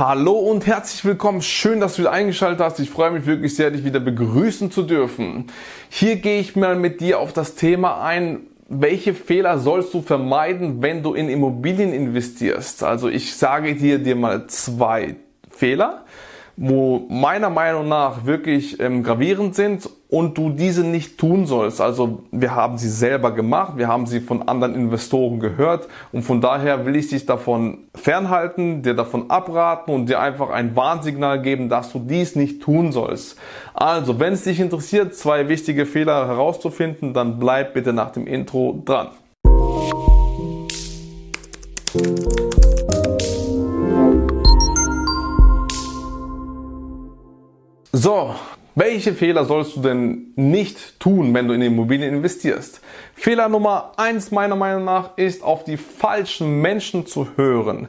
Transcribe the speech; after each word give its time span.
Hallo 0.00 0.32
und 0.32 0.66
herzlich 0.66 1.04
willkommen. 1.04 1.42
Schön, 1.42 1.78
dass 1.78 1.96
du 1.96 1.98
wieder 2.00 2.12
eingeschaltet 2.12 2.60
hast. 2.60 2.80
Ich 2.80 2.88
freue 2.88 3.10
mich 3.10 3.26
wirklich 3.26 3.54
sehr, 3.54 3.70
dich 3.70 3.84
wieder 3.84 4.00
begrüßen 4.00 4.70
zu 4.70 4.82
dürfen. 4.82 5.48
Hier 5.90 6.16
gehe 6.16 6.40
ich 6.40 6.56
mal 6.56 6.74
mit 6.74 7.02
dir 7.02 7.18
auf 7.18 7.34
das 7.34 7.54
Thema 7.54 8.02
ein, 8.02 8.46
welche 8.66 9.12
Fehler 9.12 9.58
sollst 9.58 9.92
du 9.92 10.00
vermeiden, 10.00 10.80
wenn 10.80 11.02
du 11.02 11.12
in 11.12 11.28
Immobilien 11.28 11.92
investierst? 11.92 12.82
Also 12.82 13.10
ich 13.10 13.36
sage 13.36 13.76
dir 13.76 13.98
dir 13.98 14.16
mal 14.16 14.46
zwei 14.46 15.16
Fehler 15.50 16.06
wo 16.62 17.06
meiner 17.08 17.48
Meinung 17.48 17.88
nach 17.88 18.26
wirklich 18.26 18.78
ähm, 18.80 19.02
gravierend 19.02 19.54
sind 19.54 19.88
und 20.10 20.36
du 20.36 20.50
diese 20.50 20.82
nicht 20.82 21.18
tun 21.18 21.46
sollst. 21.46 21.80
Also 21.80 22.24
wir 22.32 22.54
haben 22.54 22.78
sie 22.78 22.88
selber 22.88 23.32
gemacht, 23.32 23.74
wir 23.76 23.88
haben 23.88 24.06
sie 24.06 24.20
von 24.20 24.46
anderen 24.48 24.74
Investoren 24.74 25.38
gehört 25.38 25.88
und 26.12 26.22
von 26.22 26.40
daher 26.40 26.84
will 26.84 26.96
ich 26.96 27.08
dich 27.08 27.26
davon 27.26 27.78
fernhalten, 27.94 28.82
dir 28.82 28.94
davon 28.94 29.30
abraten 29.30 29.94
und 29.94 30.08
dir 30.08 30.20
einfach 30.20 30.50
ein 30.50 30.74
Warnsignal 30.74 31.40
geben, 31.40 31.68
dass 31.68 31.92
du 31.92 32.00
dies 32.00 32.34
nicht 32.34 32.60
tun 32.60 32.90
sollst. 32.92 33.38
Also, 33.72 34.18
wenn 34.18 34.32
es 34.32 34.42
dich 34.42 34.58
interessiert, 34.58 35.14
zwei 35.14 35.48
wichtige 35.48 35.86
Fehler 35.86 36.26
herauszufinden, 36.26 37.14
dann 37.14 37.38
bleib 37.38 37.74
bitte 37.74 37.92
nach 37.92 38.10
dem 38.10 38.26
Intro 38.26 38.82
dran. 38.84 39.08
So, 47.92 48.34
welche 48.74 49.14
Fehler 49.14 49.44
sollst 49.44 49.76
du 49.76 49.80
denn 49.80 50.32
nicht 50.36 51.00
tun, 51.00 51.34
wenn 51.34 51.48
du 51.48 51.54
in 51.54 51.62
Immobilien 51.62 52.14
investierst? 52.14 52.80
Fehler 53.14 53.48
Nummer 53.48 53.92
eins 53.96 54.30
meiner 54.30 54.56
Meinung 54.56 54.84
nach 54.84 55.16
ist, 55.16 55.42
auf 55.42 55.64
die 55.64 55.76
falschen 55.76 56.60
Menschen 56.60 57.06
zu 57.06 57.28
hören. 57.36 57.88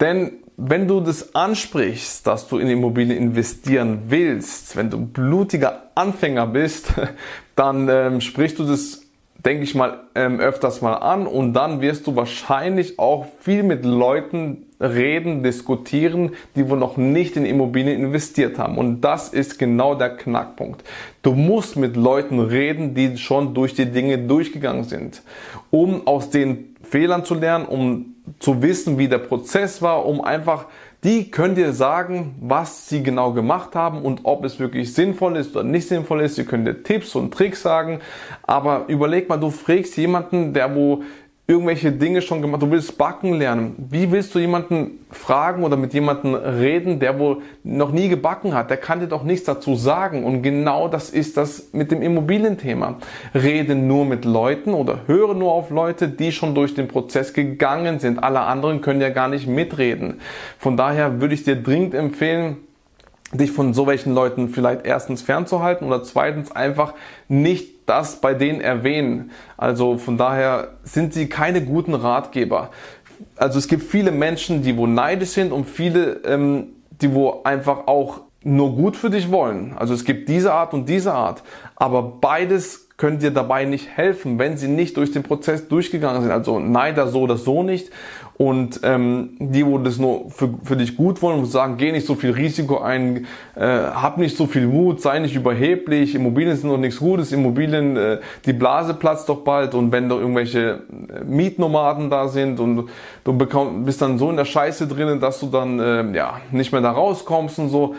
Denn 0.00 0.32
wenn 0.56 0.86
du 0.86 1.00
das 1.00 1.34
ansprichst, 1.34 2.26
dass 2.26 2.48
du 2.48 2.58
in 2.58 2.68
Immobilien 2.68 3.16
investieren 3.16 4.02
willst, 4.08 4.76
wenn 4.76 4.90
du 4.90 4.98
blutiger 5.06 5.90
Anfänger 5.94 6.46
bist, 6.46 6.92
dann 7.56 7.88
ähm, 7.88 8.20
sprichst 8.20 8.58
du 8.58 8.64
das 8.64 9.02
denke 9.44 9.64
ich 9.64 9.74
mal, 9.74 10.00
ähm, 10.14 10.38
öfters 10.38 10.82
mal 10.82 10.94
an 10.94 11.26
und 11.26 11.54
dann 11.54 11.80
wirst 11.80 12.06
du 12.06 12.16
wahrscheinlich 12.16 12.98
auch 12.98 13.26
viel 13.40 13.62
mit 13.62 13.84
Leuten 13.84 14.66
reden, 14.80 15.42
diskutieren, 15.42 16.32
die 16.56 16.68
wohl 16.68 16.78
noch 16.78 16.96
nicht 16.96 17.36
in 17.36 17.44
Immobilien 17.44 18.00
investiert 18.00 18.58
haben. 18.58 18.78
Und 18.78 19.02
das 19.02 19.28
ist 19.28 19.58
genau 19.58 19.94
der 19.94 20.16
Knackpunkt. 20.16 20.82
Du 21.22 21.32
musst 21.32 21.76
mit 21.76 21.96
Leuten 21.96 22.40
reden, 22.40 22.94
die 22.94 23.18
schon 23.18 23.54
durch 23.54 23.74
die 23.74 23.86
Dinge 23.86 24.18
durchgegangen 24.18 24.84
sind, 24.84 25.22
um 25.70 26.06
aus 26.06 26.30
den 26.30 26.74
Fehlern 26.82 27.24
zu 27.24 27.34
lernen, 27.34 27.66
um 27.66 28.14
zu 28.38 28.62
wissen, 28.62 28.98
wie 28.98 29.08
der 29.08 29.18
Prozess 29.18 29.82
war, 29.82 30.06
um 30.06 30.20
einfach 30.20 30.66
die 31.02 31.30
können 31.30 31.54
dir 31.54 31.72
sagen, 31.72 32.34
was 32.40 32.88
sie 32.88 33.02
genau 33.02 33.32
gemacht 33.32 33.74
haben 33.74 34.02
und 34.02 34.20
ob 34.24 34.44
es 34.44 34.58
wirklich 34.58 34.92
sinnvoll 34.92 35.36
ist 35.36 35.56
oder 35.56 35.64
nicht 35.64 35.88
sinnvoll 35.88 36.20
ist. 36.20 36.36
Sie 36.36 36.44
können 36.44 36.66
dir 36.66 36.82
Tipps 36.82 37.14
und 37.14 37.32
Tricks 37.32 37.62
sagen. 37.62 38.00
Aber 38.42 38.84
überleg 38.88 39.28
mal, 39.28 39.38
du 39.38 39.50
fragst 39.50 39.96
jemanden, 39.96 40.52
der 40.52 40.74
wo 40.74 41.02
irgendwelche 41.50 41.90
Dinge 41.90 42.22
schon 42.22 42.40
gemacht, 42.40 42.62
du 42.62 42.70
willst 42.70 42.96
backen 42.96 43.34
lernen. 43.34 43.74
Wie 43.76 44.12
willst 44.12 44.32
du 44.34 44.38
jemanden 44.38 45.04
fragen 45.10 45.64
oder 45.64 45.76
mit 45.76 45.92
jemanden 45.92 46.36
reden, 46.36 47.00
der 47.00 47.18
wohl 47.18 47.38
noch 47.64 47.90
nie 47.90 48.08
gebacken 48.08 48.54
hat? 48.54 48.70
Der 48.70 48.76
kann 48.76 49.00
dir 49.00 49.08
doch 49.08 49.24
nichts 49.24 49.46
dazu 49.46 49.74
sagen. 49.74 50.22
Und 50.22 50.42
genau 50.42 50.86
das 50.86 51.10
ist 51.10 51.36
das 51.36 51.72
mit 51.72 51.90
dem 51.90 52.02
Immobilienthema. 52.02 52.98
Rede 53.34 53.74
nur 53.74 54.04
mit 54.04 54.24
Leuten 54.24 54.74
oder 54.74 55.00
höre 55.06 55.34
nur 55.34 55.50
auf 55.52 55.70
Leute, 55.70 56.08
die 56.08 56.30
schon 56.30 56.54
durch 56.54 56.74
den 56.74 56.86
Prozess 56.86 57.32
gegangen 57.32 57.98
sind. 57.98 58.22
Alle 58.22 58.40
anderen 58.40 58.80
können 58.80 59.00
ja 59.00 59.10
gar 59.10 59.26
nicht 59.26 59.48
mitreden. 59.48 60.20
Von 60.56 60.76
daher 60.76 61.20
würde 61.20 61.34
ich 61.34 61.42
dir 61.42 61.56
dringend 61.56 61.94
empfehlen, 61.94 62.58
dich 63.32 63.50
von 63.50 63.74
so 63.74 63.88
welchen 63.88 64.14
Leuten 64.14 64.48
vielleicht 64.48 64.86
erstens 64.86 65.22
fernzuhalten 65.22 65.86
oder 65.86 66.04
zweitens 66.04 66.52
einfach 66.52 66.94
nicht 67.28 67.79
das 67.86 68.20
bei 68.20 68.34
denen 68.34 68.60
erwähnen. 68.60 69.30
Also 69.56 69.98
von 69.98 70.16
daher 70.16 70.74
sind 70.84 71.14
sie 71.14 71.28
keine 71.28 71.64
guten 71.64 71.94
Ratgeber. 71.94 72.70
Also 73.36 73.58
es 73.58 73.68
gibt 73.68 73.82
viele 73.82 74.10
Menschen, 74.10 74.62
die 74.62 74.76
wo 74.76 74.86
neidisch 74.86 75.30
sind 75.30 75.52
und 75.52 75.68
viele, 75.68 76.20
ähm, 76.24 76.68
die 76.90 77.14
wo 77.14 77.42
einfach 77.44 77.86
auch 77.86 78.20
nur 78.42 78.74
gut 78.74 78.96
für 78.96 79.10
dich 79.10 79.30
wollen. 79.30 79.74
Also 79.76 79.94
es 79.94 80.04
gibt 80.04 80.28
diese 80.28 80.52
Art 80.52 80.72
und 80.72 80.88
diese 80.88 81.12
Art. 81.12 81.42
Aber 81.76 82.02
beides 82.02 82.88
können 83.00 83.18
dir 83.18 83.30
dabei 83.30 83.64
nicht 83.64 83.88
helfen, 83.96 84.38
wenn 84.38 84.58
sie 84.58 84.68
nicht 84.68 84.98
durch 84.98 85.10
den 85.10 85.22
Prozess 85.22 85.68
durchgegangen 85.68 86.20
sind. 86.20 86.30
Also 86.30 86.58
Neider 86.58 87.08
so 87.08 87.22
oder 87.22 87.38
so 87.38 87.62
nicht. 87.62 87.90
Und 88.36 88.80
ähm, 88.84 89.36
die, 89.38 89.64
wo 89.64 89.78
das 89.78 89.96
nur 89.96 90.30
für, 90.30 90.50
für 90.62 90.76
dich 90.76 90.96
gut 90.96 91.22
wollen 91.22 91.38
und 91.38 91.46
sagen, 91.46 91.76
geh 91.78 91.92
nicht 91.92 92.06
so 92.06 92.14
viel 92.14 92.30
Risiko 92.30 92.78
ein, 92.78 93.26
äh, 93.54 93.60
hab 93.60 94.18
nicht 94.18 94.36
so 94.36 94.46
viel 94.46 94.66
Mut, 94.66 95.00
sei 95.00 95.18
nicht 95.18 95.34
überheblich, 95.34 96.14
Immobilien 96.14 96.56
sind 96.56 96.68
doch 96.68 96.78
nichts 96.78 97.00
Gutes, 97.00 97.32
Immobilien, 97.32 97.96
äh, 97.96 98.18
die 98.44 98.52
Blase 98.52 98.94
platzt 98.94 99.28
doch 99.28 99.44
bald 99.44 99.74
und 99.74 99.92
wenn 99.92 100.08
doch 100.08 100.18
irgendwelche 100.18 100.80
äh, 100.90 101.24
Mietnomaden 101.24 102.08
da 102.08 102.28
sind 102.28 102.60
und 102.60 102.88
du 103.24 103.36
bekomm, 103.36 103.84
bist 103.84 104.00
dann 104.00 104.18
so 104.18 104.30
in 104.30 104.36
der 104.36 104.46
Scheiße 104.46 104.86
drinnen, 104.86 105.20
dass 105.20 105.40
du 105.40 105.46
dann 105.46 105.78
äh, 105.78 106.16
ja 106.16 106.40
nicht 106.50 106.72
mehr 106.72 106.80
da 106.80 106.92
rauskommst 106.92 107.58
und 107.58 107.68
so 107.68 107.94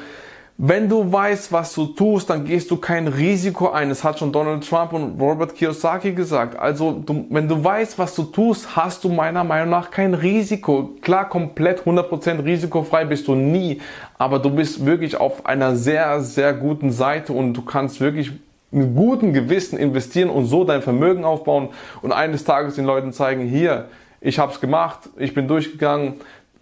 wenn 0.64 0.88
du 0.88 1.12
weißt, 1.12 1.52
was 1.52 1.74
du 1.74 1.88
tust, 1.88 2.30
dann 2.30 2.46
gehst 2.46 2.70
du 2.70 2.78
kein 2.78 3.08
Risiko 3.08 3.72
ein. 3.72 3.90
Das 3.90 4.04
hat 4.04 4.20
schon 4.20 4.32
Donald 4.32 4.64
Trump 4.70 4.94
und 4.94 5.20
Robert 5.20 5.56
Kiyosaki 5.56 6.12
gesagt. 6.12 6.56
Also, 6.56 6.92
du, 6.92 7.26
wenn 7.32 7.48
du 7.48 7.64
weißt, 7.64 7.98
was 7.98 8.14
du 8.14 8.26
tust, 8.26 8.76
hast 8.76 9.04
du 9.04 9.10
meiner 9.10 9.44
Meinung 9.44 9.72
nach 9.72 9.90
kein 9.90 10.14
Risiko. 10.14 10.92
Klar, 11.02 11.30
komplett 11.30 11.82
100% 11.82 12.46
risikofrei 12.46 13.06
bist 13.06 13.28
du 13.28 13.34
nie, 13.34 13.82
aber 14.20 14.38
du 14.38 14.52
bist 14.52 14.86
wirklich 14.86 15.16
auf 15.20 15.48
einer 15.48 15.76
sehr, 15.76 16.22
sehr 16.22 16.54
guten 16.54 16.92
Seite 16.92 17.34
und 17.34 17.56
du 17.56 17.64
kannst 17.64 18.00
wirklich 18.00 18.32
mit 18.70 18.96
gutem 18.96 19.34
Gewissen 19.34 19.80
investieren 19.80 20.30
und 20.30 20.46
so 20.46 20.64
dein 20.64 20.84
Vermögen 20.84 21.26
aufbauen 21.26 21.70
und 22.04 22.12
eines 22.12 22.44
Tages 22.44 22.76
den 22.76 22.86
Leuten 22.86 23.14
zeigen, 23.14 23.48
hier, 23.48 23.88
ich 24.24 24.38
habe 24.38 24.54
es 24.54 24.62
gemacht, 24.62 25.10
ich 25.18 25.34
bin 25.34 25.48
durchgegangen, 25.48 26.20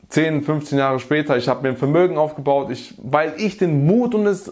10, 0.09 0.43
15 0.43 0.77
Jahre 0.77 0.99
später, 0.99 1.37
ich 1.37 1.47
habe 1.47 1.61
mir 1.63 1.69
ein 1.69 1.77
Vermögen 1.77 2.17
aufgebaut, 2.17 2.69
ich, 2.71 2.95
weil 2.97 3.33
ich 3.37 3.57
den 3.57 3.85
Mut 3.85 4.15
und 4.15 4.25
das 4.25 4.51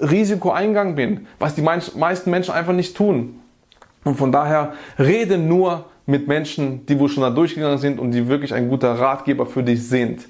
Risiko 0.00 0.50
eingegangen 0.50 0.94
bin, 0.94 1.26
was 1.38 1.54
die 1.54 1.62
meisten 1.62 2.30
Menschen 2.30 2.54
einfach 2.54 2.72
nicht 2.72 2.96
tun. 2.96 3.40
Und 4.02 4.16
von 4.16 4.32
daher 4.32 4.72
rede 4.98 5.38
nur 5.38 5.86
mit 6.06 6.28
Menschen, 6.28 6.84
die 6.86 6.98
wohl 6.98 7.08
schon 7.08 7.22
da 7.22 7.30
durchgegangen 7.30 7.78
sind 7.78 7.98
und 7.98 8.12
die 8.12 8.28
wirklich 8.28 8.52
ein 8.52 8.68
guter 8.68 8.98
Ratgeber 8.98 9.46
für 9.46 9.62
dich 9.62 9.86
sind. 9.86 10.26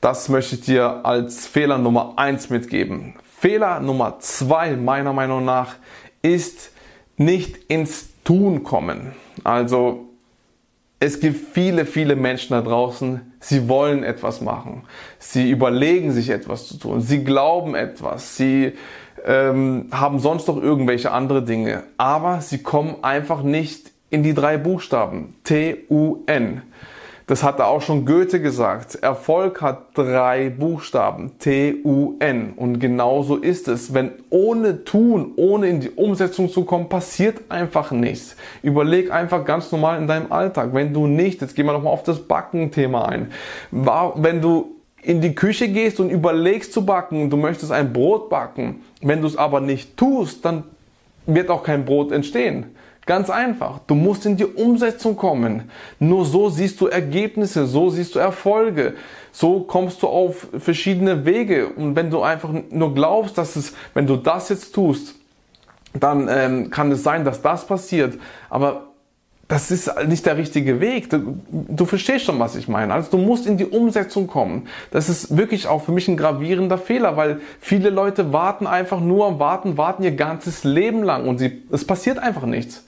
Das 0.00 0.28
möchte 0.28 0.56
ich 0.56 0.62
dir 0.62 1.04
als 1.04 1.46
Fehler 1.46 1.78
Nummer 1.78 2.14
eins 2.16 2.50
mitgeben. 2.50 3.14
Fehler 3.38 3.80
Nummer 3.80 4.18
zwei 4.20 4.76
meiner 4.76 5.12
Meinung 5.12 5.44
nach 5.44 5.76
ist 6.22 6.72
nicht 7.16 7.56
ins 7.68 8.08
Tun 8.24 8.62
kommen. 8.62 9.12
Also 9.44 10.09
es 11.02 11.18
gibt 11.18 11.54
viele, 11.54 11.86
viele 11.86 12.14
Menschen 12.14 12.52
da 12.52 12.60
draußen, 12.60 13.32
sie 13.40 13.68
wollen 13.70 14.04
etwas 14.04 14.42
machen. 14.42 14.82
Sie 15.18 15.50
überlegen 15.50 16.12
sich 16.12 16.28
etwas 16.28 16.68
zu 16.68 16.76
tun. 16.76 17.00
Sie 17.00 17.24
glauben 17.24 17.74
etwas. 17.74 18.36
Sie 18.36 18.74
ähm, 19.24 19.86
haben 19.90 20.18
sonst 20.18 20.46
noch 20.46 20.62
irgendwelche 20.62 21.10
andere 21.10 21.42
Dinge. 21.42 21.84
Aber 21.96 22.42
sie 22.42 22.62
kommen 22.62 23.02
einfach 23.02 23.42
nicht 23.42 23.90
in 24.10 24.22
die 24.22 24.34
drei 24.34 24.58
Buchstaben. 24.58 25.34
T-U-N. 25.44 26.62
Das 27.30 27.44
hatte 27.44 27.64
auch 27.66 27.80
schon 27.80 28.06
Goethe 28.06 28.40
gesagt. 28.40 28.96
Erfolg 28.96 29.62
hat 29.62 29.96
drei 29.96 30.50
Buchstaben. 30.50 31.38
T-U-N. 31.38 32.54
Und 32.56 32.80
genauso 32.80 33.36
ist 33.36 33.68
es. 33.68 33.94
Wenn 33.94 34.10
ohne 34.30 34.82
Tun, 34.82 35.34
ohne 35.36 35.68
in 35.68 35.78
die 35.78 35.90
Umsetzung 35.90 36.50
zu 36.50 36.64
kommen, 36.64 36.88
passiert 36.88 37.42
einfach 37.48 37.92
nichts. 37.92 38.34
Überleg 38.64 39.12
einfach 39.12 39.44
ganz 39.44 39.70
normal 39.70 40.00
in 40.00 40.08
deinem 40.08 40.32
Alltag. 40.32 40.70
Wenn 40.72 40.92
du 40.92 41.06
nicht, 41.06 41.40
jetzt 41.40 41.54
gehen 41.54 41.66
wir 41.66 41.72
nochmal 41.72 41.92
auf 41.92 42.02
das 42.02 42.18
Backen-Thema 42.18 43.06
ein. 43.08 43.30
Wenn 43.70 44.40
du 44.40 44.72
in 45.00 45.20
die 45.20 45.36
Küche 45.36 45.68
gehst 45.68 46.00
und 46.00 46.10
überlegst 46.10 46.72
zu 46.72 46.84
backen, 46.84 47.30
du 47.30 47.36
möchtest 47.36 47.70
ein 47.70 47.92
Brot 47.92 48.28
backen, 48.28 48.80
wenn 49.02 49.20
du 49.20 49.28
es 49.28 49.36
aber 49.36 49.60
nicht 49.60 49.96
tust, 49.96 50.44
dann 50.44 50.64
wird 51.26 51.48
auch 51.48 51.62
kein 51.62 51.84
Brot 51.84 52.10
entstehen. 52.10 52.74
Ganz 53.10 53.28
einfach. 53.28 53.80
Du 53.88 53.96
musst 53.96 54.24
in 54.24 54.36
die 54.36 54.44
Umsetzung 54.44 55.16
kommen. 55.16 55.68
Nur 55.98 56.24
so 56.24 56.48
siehst 56.48 56.80
du 56.80 56.86
Ergebnisse, 56.86 57.66
so 57.66 57.90
siehst 57.90 58.14
du 58.14 58.20
Erfolge. 58.20 58.94
So 59.32 59.62
kommst 59.62 60.00
du 60.04 60.06
auf 60.06 60.46
verschiedene 60.56 61.24
Wege. 61.24 61.70
Und 61.70 61.96
wenn 61.96 62.08
du 62.08 62.22
einfach 62.22 62.50
nur 62.70 62.94
glaubst, 62.94 63.36
dass 63.36 63.56
es, 63.56 63.74
wenn 63.94 64.06
du 64.06 64.14
das 64.14 64.50
jetzt 64.50 64.72
tust, 64.76 65.16
dann 65.92 66.28
ähm, 66.30 66.70
kann 66.70 66.92
es 66.92 67.02
sein, 67.02 67.24
dass 67.24 67.42
das 67.42 67.66
passiert. 67.66 68.16
Aber 68.48 68.89
das 69.50 69.72
ist 69.72 69.90
nicht 70.06 70.24
der 70.26 70.36
richtige 70.36 70.80
Weg. 70.80 71.10
Du, 71.10 71.40
du, 71.50 71.84
verstehst 71.84 72.24
schon, 72.24 72.38
was 72.38 72.54
ich 72.54 72.68
meine. 72.68 72.94
Also 72.94 73.10
du 73.10 73.18
musst 73.18 73.46
in 73.46 73.56
die 73.56 73.66
Umsetzung 73.66 74.28
kommen. 74.28 74.68
Das 74.92 75.08
ist 75.08 75.36
wirklich 75.36 75.66
auch 75.66 75.82
für 75.82 75.90
mich 75.90 76.06
ein 76.06 76.16
gravierender 76.16 76.78
Fehler, 76.78 77.16
weil 77.16 77.40
viele 77.60 77.90
Leute 77.90 78.32
warten 78.32 78.68
einfach 78.68 79.00
nur, 79.00 79.40
warten, 79.40 79.76
warten 79.76 80.04
ihr 80.04 80.12
ganzes 80.12 80.62
Leben 80.62 81.02
lang 81.02 81.26
und 81.26 81.38
sie, 81.38 81.62
es 81.72 81.84
passiert 81.84 82.20
einfach 82.20 82.44
nichts. 82.44 82.84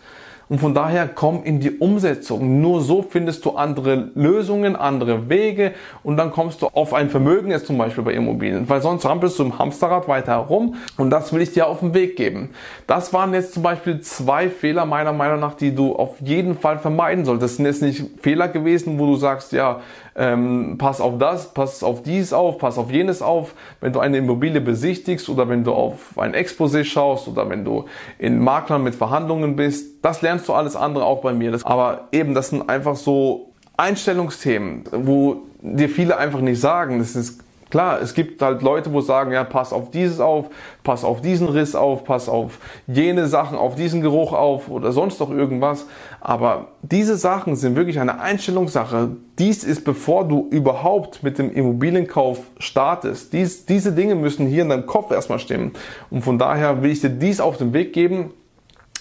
Und 0.52 0.58
von 0.58 0.74
daher 0.74 1.08
komm 1.08 1.44
in 1.44 1.60
die 1.60 1.78
Umsetzung. 1.78 2.60
Nur 2.60 2.82
so 2.82 3.00
findest 3.00 3.42
du 3.46 3.52
andere 3.52 4.10
Lösungen, 4.14 4.76
andere 4.76 5.30
Wege 5.30 5.72
und 6.02 6.18
dann 6.18 6.30
kommst 6.30 6.60
du 6.60 6.66
auf 6.66 6.92
ein 6.92 7.08
Vermögen 7.08 7.50
jetzt 7.50 7.68
zum 7.68 7.78
Beispiel 7.78 8.04
bei 8.04 8.12
Immobilien. 8.12 8.68
Weil 8.68 8.82
sonst 8.82 9.06
rampelst 9.06 9.38
du 9.38 9.44
im 9.44 9.58
Hamsterrad 9.58 10.08
weiter 10.08 10.32
herum 10.32 10.74
und 10.98 11.08
das 11.08 11.32
will 11.32 11.40
ich 11.40 11.54
dir 11.54 11.68
auf 11.68 11.80
den 11.80 11.94
Weg 11.94 12.16
geben. 12.16 12.50
Das 12.86 13.14
waren 13.14 13.32
jetzt 13.32 13.54
zum 13.54 13.62
Beispiel 13.62 14.02
zwei 14.02 14.50
Fehler 14.50 14.84
meiner 14.84 15.14
Meinung 15.14 15.40
nach, 15.40 15.54
die 15.54 15.74
du 15.74 15.96
auf 15.96 16.20
jeden 16.20 16.54
Fall 16.58 16.78
vermeiden 16.78 17.24
solltest. 17.24 17.52
Das 17.52 17.56
sind 17.56 17.64
jetzt 17.64 17.80
nicht 17.80 18.04
Fehler 18.20 18.48
gewesen, 18.48 18.98
wo 18.98 19.06
du 19.06 19.16
sagst, 19.16 19.52
ja, 19.52 19.80
ähm, 20.14 20.76
pass 20.78 21.00
auf 21.00 21.18
das, 21.18 21.54
pass 21.54 21.82
auf 21.82 22.02
dies 22.02 22.32
auf, 22.32 22.58
pass 22.58 22.78
auf 22.78 22.90
jenes 22.90 23.22
auf. 23.22 23.54
Wenn 23.80 23.92
du 23.92 24.00
eine 24.00 24.18
Immobilie 24.18 24.60
besichtigst 24.60 25.28
oder 25.28 25.48
wenn 25.48 25.64
du 25.64 25.72
auf 25.72 26.18
ein 26.18 26.34
Exposé 26.34 26.84
schaust 26.84 27.28
oder 27.28 27.48
wenn 27.48 27.64
du 27.64 27.86
in 28.18 28.38
Maklern 28.38 28.82
mit 28.82 28.94
Verhandlungen 28.94 29.56
bist, 29.56 30.04
das 30.04 30.22
lernst 30.22 30.48
du 30.48 30.52
alles 30.52 30.76
andere 30.76 31.04
auch 31.04 31.22
bei 31.22 31.32
mir. 31.32 31.50
Das, 31.50 31.64
aber 31.64 32.08
eben, 32.12 32.34
das 32.34 32.50
sind 32.50 32.68
einfach 32.68 32.96
so 32.96 33.52
Einstellungsthemen, 33.76 34.84
wo 34.92 35.42
dir 35.62 35.88
viele 35.88 36.16
einfach 36.16 36.40
nicht 36.40 36.60
sagen. 36.60 36.98
Das 36.98 37.16
ist 37.16 37.41
Klar, 37.72 38.02
es 38.02 38.12
gibt 38.12 38.42
halt 38.42 38.60
Leute, 38.60 38.92
wo 38.92 39.00
sagen, 39.00 39.32
ja, 39.32 39.44
pass 39.44 39.72
auf 39.72 39.90
dieses 39.90 40.20
auf, 40.20 40.50
pass 40.84 41.04
auf 41.04 41.22
diesen 41.22 41.48
Riss 41.48 41.74
auf, 41.74 42.04
pass 42.04 42.28
auf 42.28 42.58
jene 42.86 43.28
Sachen, 43.28 43.56
auf 43.56 43.76
diesen 43.76 44.02
Geruch 44.02 44.34
auf 44.34 44.68
oder 44.68 44.92
sonst 44.92 45.20
noch 45.20 45.30
irgendwas. 45.30 45.86
Aber 46.20 46.66
diese 46.82 47.16
Sachen 47.16 47.56
sind 47.56 47.74
wirklich 47.74 47.98
eine 47.98 48.20
Einstellungssache. 48.20 49.16
Dies 49.38 49.64
ist, 49.64 49.84
bevor 49.84 50.28
du 50.28 50.48
überhaupt 50.50 51.22
mit 51.22 51.38
dem 51.38 51.50
Immobilienkauf 51.50 52.40
startest. 52.58 53.32
Dies, 53.32 53.64
diese 53.64 53.92
Dinge 53.92 54.16
müssen 54.16 54.46
hier 54.46 54.64
in 54.64 54.68
deinem 54.68 54.84
Kopf 54.84 55.10
erstmal 55.10 55.38
stimmen. 55.38 55.72
Und 56.10 56.20
von 56.20 56.38
daher 56.38 56.82
will 56.82 56.90
ich 56.90 57.00
dir 57.00 57.08
dies 57.08 57.40
auf 57.40 57.56
den 57.56 57.72
Weg 57.72 57.94
geben. 57.94 58.34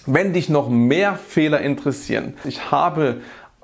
Wenn 0.05 0.31
dich 0.31 0.47
noch 0.47 0.69
mehr 0.69 1.15
Fehler 1.15 1.59
interessieren, 1.59 2.35
ich 2.45 2.71
habe 2.71 3.17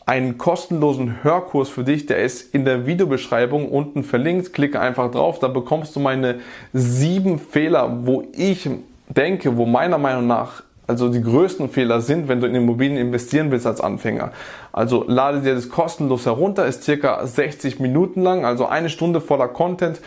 einen 0.08 0.38
kostenlosen 0.38 1.22
Hörkurs 1.22 1.68
für 1.68 1.84
dich, 1.84 2.06
der 2.06 2.24
ist 2.24 2.56
in 2.56 2.64
der 2.64 2.88
Videobeschreibung 2.88 3.70
unten 3.70 4.06
verlinkt. 4.06 4.54
Klicke 4.54 4.80
einfach 4.80 5.12
drauf, 5.12 5.40
da 5.40 5.50
bekommst 5.50 5.96
du 5.98 6.00
meine 6.00 6.40
sieben 6.72 7.40
Fehler, 7.40 8.06
wo 8.06 8.24
ich 8.32 8.70
denke, 9.10 9.58
wo 9.58 9.66
meiner 9.66 9.98
Meinung 9.98 10.26
nach 10.26 10.64
also 10.88 11.10
die 11.10 11.22
größten 11.22 11.70
Fehler 11.70 12.00
sind, 12.00 12.30
wenn 12.30 12.40
du 12.40 12.48
in 12.48 12.56
Immobilien 12.56 12.96
investieren 12.96 13.52
willst 13.52 13.68
als 13.68 13.82
Anfänger. 13.82 14.32
Also 14.72 15.04
lade 15.06 15.42
dir 15.42 15.54
das 15.54 15.68
kostenlos 15.68 16.26
herunter, 16.26 16.66
ist 16.66 16.84
circa 16.84 17.28
60 17.28 17.82
Minuten 17.82 18.22
lang, 18.22 18.46
also 18.46 18.66
eine 18.66 18.90
Stunde 18.90 19.20
voller 19.20 19.50
Content. 19.50 20.00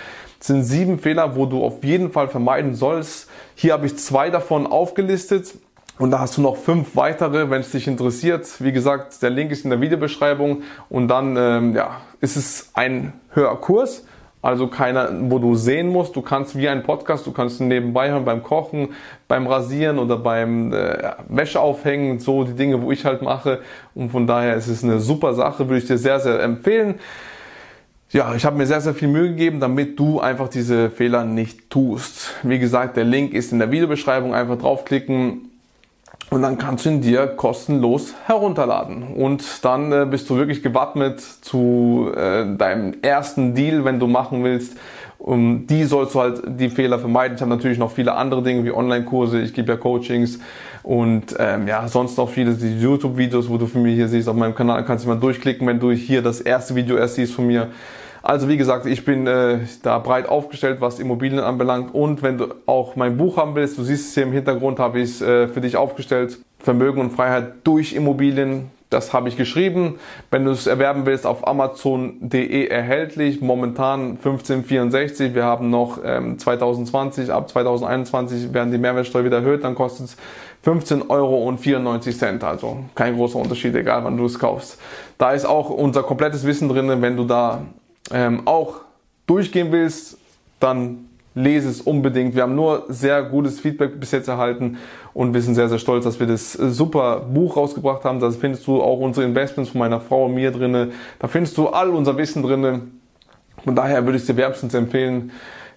Sind 0.42 0.62
sieben 0.62 0.98
Fehler, 0.98 1.36
wo 1.36 1.44
du 1.44 1.62
auf 1.62 1.84
jeden 1.84 2.10
Fall 2.10 2.28
vermeiden 2.28 2.74
sollst. 2.74 3.28
Hier 3.54 3.74
habe 3.74 3.84
ich 3.84 3.98
zwei 3.98 4.30
davon 4.30 4.66
aufgelistet. 4.66 5.52
Und 5.98 6.10
da 6.12 6.20
hast 6.20 6.38
du 6.38 6.40
noch 6.40 6.56
fünf 6.56 6.96
weitere, 6.96 7.50
wenn 7.50 7.60
es 7.60 7.72
dich 7.72 7.86
interessiert. 7.86 8.46
Wie 8.60 8.72
gesagt, 8.72 9.20
der 9.22 9.30
Link 9.30 9.50
ist 9.50 9.64
in 9.64 9.70
der 9.70 9.80
Videobeschreibung. 9.80 10.62
Und 10.88 11.08
dann 11.08 11.36
ähm, 11.36 11.74
ja, 11.76 12.00
ist 12.20 12.36
es 12.36 12.70
ein 12.74 13.12
Hörkurs, 13.32 14.06
also 14.42 14.68
keiner, 14.68 15.10
wo 15.30 15.38
du 15.38 15.54
sehen 15.54 15.88
musst. 15.88 16.16
Du 16.16 16.22
kannst 16.22 16.56
wie 16.56 16.68
ein 16.68 16.82
Podcast, 16.82 17.26
du 17.26 17.32
kannst 17.32 17.60
nebenbei 17.60 18.10
hören 18.10 18.24
beim 18.24 18.42
Kochen, 18.42 18.94
beim 19.28 19.46
Rasieren 19.46 19.98
oder 19.98 20.16
beim 20.16 20.72
äh, 20.72 21.12
Wäsche 21.28 21.60
aufhängen, 21.60 22.18
so 22.18 22.44
die 22.44 22.54
Dinge, 22.54 22.80
wo 22.80 22.90
ich 22.90 23.04
halt 23.04 23.20
mache. 23.20 23.60
Und 23.94 24.10
von 24.10 24.26
daher 24.26 24.56
ist 24.56 24.68
es 24.68 24.82
eine 24.82 25.00
super 25.00 25.34
Sache, 25.34 25.68
würde 25.68 25.78
ich 25.78 25.86
dir 25.86 25.98
sehr, 25.98 26.20
sehr 26.20 26.42
empfehlen. 26.42 26.94
Ja, 28.12 28.34
ich 28.34 28.44
habe 28.44 28.56
mir 28.56 28.66
sehr, 28.66 28.80
sehr 28.80 28.94
viel 28.94 29.08
Mühe 29.08 29.28
gegeben, 29.28 29.60
damit 29.60 29.98
du 29.98 30.18
einfach 30.18 30.48
diese 30.48 30.90
Fehler 30.90 31.24
nicht 31.24 31.70
tust. 31.70 32.34
Wie 32.42 32.58
gesagt, 32.58 32.96
der 32.96 33.04
Link 33.04 33.34
ist 33.34 33.52
in 33.52 33.58
der 33.58 33.70
Videobeschreibung. 33.70 34.34
Einfach 34.34 34.58
draufklicken 34.58 35.49
und 36.30 36.42
dann 36.42 36.58
kannst 36.58 36.86
du 36.86 36.90
ihn 36.90 37.00
dir 37.00 37.26
kostenlos 37.26 38.14
herunterladen. 38.24 39.14
Und 39.14 39.64
dann 39.64 39.92
äh, 39.92 40.06
bist 40.08 40.30
du 40.30 40.36
wirklich 40.36 40.62
gewappnet 40.62 41.20
zu 41.20 42.10
äh, 42.16 42.56
deinem 42.56 42.94
ersten 43.02 43.54
Deal, 43.54 43.84
wenn 43.84 43.98
du 43.98 44.06
machen 44.06 44.44
willst. 44.44 44.76
Um, 45.18 45.66
die 45.66 45.84
sollst 45.84 46.14
du 46.14 46.20
halt 46.20 46.40
die 46.46 46.70
Fehler 46.70 46.98
vermeiden. 46.98 47.34
Ich 47.34 47.42
habe 47.42 47.50
natürlich 47.50 47.78
noch 47.78 47.90
viele 47.90 48.14
andere 48.14 48.42
Dinge 48.42 48.64
wie 48.64 48.72
Online-Kurse, 48.72 49.42
ich 49.42 49.52
gebe 49.52 49.72
ja 49.72 49.76
Coachings 49.76 50.38
und 50.82 51.36
ähm, 51.38 51.68
ja, 51.68 51.86
sonst 51.88 52.16
noch 52.16 52.30
viele 52.30 52.52
YouTube-Videos, 52.52 53.50
wo 53.50 53.58
du 53.58 53.66
von 53.66 53.82
mir 53.82 53.92
hier 53.92 54.08
siehst 54.08 54.30
auf 54.30 54.36
meinem 54.36 54.54
Kanal, 54.54 54.82
kannst 54.86 55.04
du 55.04 55.10
mal 55.10 55.20
durchklicken, 55.20 55.66
wenn 55.66 55.78
du 55.78 55.90
hier 55.90 56.22
das 56.22 56.40
erste 56.40 56.74
Video 56.74 56.96
erst 56.96 57.16
siehst 57.16 57.34
von 57.34 57.46
mir. 57.46 57.68
Also 58.22 58.48
wie 58.48 58.56
gesagt, 58.56 58.86
ich 58.86 59.04
bin 59.04 59.26
äh, 59.26 59.60
da 59.82 59.98
breit 59.98 60.28
aufgestellt, 60.28 60.80
was 60.80 60.98
Immobilien 60.98 61.40
anbelangt. 61.40 61.94
Und 61.94 62.22
wenn 62.22 62.38
du 62.38 62.54
auch 62.66 62.96
mein 62.96 63.16
Buch 63.16 63.36
haben 63.36 63.54
willst, 63.54 63.78
du 63.78 63.82
siehst 63.82 64.08
es 64.08 64.14
hier 64.14 64.24
im 64.24 64.32
Hintergrund, 64.32 64.78
habe 64.78 65.00
ich 65.00 65.10
es 65.10 65.22
äh, 65.22 65.48
für 65.48 65.60
dich 65.60 65.76
aufgestellt. 65.76 66.38
Vermögen 66.58 67.00
und 67.00 67.10
Freiheit 67.10 67.54
durch 67.64 67.94
Immobilien. 67.94 68.70
Das 68.90 69.12
habe 69.12 69.28
ich 69.28 69.36
geschrieben. 69.36 69.98
Wenn 70.30 70.44
du 70.44 70.50
es 70.50 70.66
erwerben 70.66 71.06
willst, 71.06 71.24
auf 71.24 71.46
amazon.de 71.46 72.66
erhältlich. 72.66 73.40
Momentan 73.40 74.16
1564. 74.16 75.34
Wir 75.34 75.44
haben 75.44 75.70
noch 75.70 76.00
ähm, 76.04 76.38
2020, 76.38 77.30
ab 77.30 77.48
2021 77.48 78.52
werden 78.52 78.72
die 78.72 78.78
Mehrwertsteuer 78.78 79.24
wieder 79.24 79.38
erhöht. 79.38 79.62
Dann 79.62 79.76
kostet 79.76 80.06
es 80.06 80.16
15 80.62 81.08
Euro 81.08 81.44
und 81.44 81.58
94 81.58 82.18
Cent. 82.18 82.44
Also 82.44 82.80
kein 82.96 83.14
großer 83.14 83.38
Unterschied, 83.38 83.76
egal 83.76 84.04
wann 84.04 84.16
du 84.16 84.26
es 84.26 84.38
kaufst. 84.38 84.78
Da 85.18 85.32
ist 85.32 85.46
auch 85.46 85.70
unser 85.70 86.02
komplettes 86.02 86.44
Wissen 86.44 86.68
drin. 86.68 87.00
Wenn 87.00 87.16
du 87.16 87.24
da 87.24 87.62
ähm, 88.10 88.46
auch 88.46 88.80
durchgehen 89.26 89.72
willst, 89.72 90.18
dann 90.58 91.06
lese 91.34 91.68
es 91.68 91.80
unbedingt. 91.80 92.34
Wir 92.34 92.42
haben 92.42 92.54
nur 92.54 92.84
sehr 92.88 93.22
gutes 93.22 93.60
Feedback 93.60 93.98
bis 94.00 94.10
jetzt 94.10 94.28
erhalten 94.28 94.78
und 95.14 95.34
wir 95.34 95.42
sind 95.42 95.54
sehr, 95.54 95.68
sehr 95.68 95.78
stolz, 95.78 96.04
dass 96.04 96.18
wir 96.18 96.26
das 96.26 96.52
super 96.52 97.20
Buch 97.20 97.56
rausgebracht 97.56 98.04
haben. 98.04 98.20
Da 98.20 98.30
findest 98.30 98.66
du 98.66 98.82
auch 98.82 98.98
unsere 98.98 99.26
Investments 99.26 99.70
von 99.70 99.78
meiner 99.78 100.00
Frau 100.00 100.26
und 100.26 100.34
mir 100.34 100.50
drinne. 100.50 100.90
Da 101.18 101.28
findest 101.28 101.56
du 101.56 101.68
all 101.68 101.90
unser 101.90 102.16
Wissen 102.16 102.42
drinne. 102.42 102.82
Von 103.64 103.74
daher 103.74 104.04
würde 104.04 104.18
ich 104.18 104.26
dir 104.26 104.36
wärmstens 104.36 104.74
empfehlen, 104.74 105.32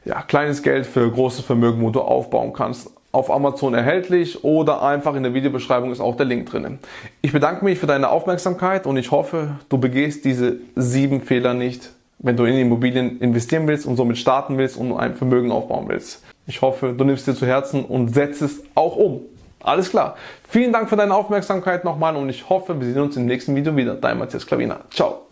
ja, 0.05 0.21
kleines 0.21 0.63
Geld 0.63 0.85
für 0.85 1.09
großes 1.09 1.45
Vermögen, 1.45 1.81
wo 1.81 1.89
du 1.89 2.01
aufbauen 2.01 2.53
kannst. 2.53 2.91
Auf 3.11 3.29
Amazon 3.29 3.73
erhältlich 3.73 4.43
oder 4.43 4.81
einfach 4.81 5.13
in 5.15 5.23
der 5.23 5.33
Videobeschreibung 5.33 5.91
ist 5.91 5.99
auch 5.99 6.17
der 6.17 6.25
Link 6.25 6.49
drin. 6.49 6.79
Ich 7.21 7.31
bedanke 7.31 7.63
mich 7.63 7.77
für 7.77 7.85
deine 7.85 8.09
Aufmerksamkeit 8.09 8.87
und 8.87 8.97
ich 8.97 9.11
hoffe, 9.11 9.59
du 9.69 9.77
begehst 9.77 10.25
diese 10.25 10.57
sieben 10.75 11.21
Fehler 11.21 11.53
nicht 11.53 11.91
wenn 12.19 12.37
du 12.37 12.45
in 12.45 12.55
Immobilien 12.55 13.19
investieren 13.19 13.67
willst 13.67 13.85
und 13.85 13.95
somit 13.95 14.17
starten 14.17 14.57
willst 14.57 14.77
und 14.77 14.93
ein 14.97 15.15
Vermögen 15.15 15.51
aufbauen 15.51 15.87
willst. 15.87 16.23
Ich 16.47 16.61
hoffe, 16.61 16.93
du 16.97 17.03
nimmst 17.03 17.27
dir 17.27 17.35
zu 17.35 17.45
Herzen 17.45 17.85
und 17.85 18.13
setzt 18.13 18.41
es 18.41 18.63
auch 18.75 18.95
um. 18.95 19.21
Alles 19.61 19.89
klar. 19.89 20.15
Vielen 20.47 20.73
Dank 20.73 20.89
für 20.89 20.97
deine 20.97 21.15
Aufmerksamkeit 21.15 21.85
nochmal 21.85 22.15
und 22.15 22.29
ich 22.29 22.49
hoffe, 22.49 22.79
wir 22.79 22.85
sehen 22.85 23.01
uns 23.01 23.15
im 23.15 23.25
nächsten 23.25 23.55
Video 23.55 23.75
wieder. 23.75 23.95
Dein 23.95 24.19
Matthias 24.19 24.45
Klavina. 24.45 24.81
Ciao. 24.91 25.22